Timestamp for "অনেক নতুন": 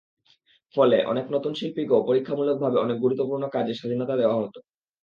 1.05-1.51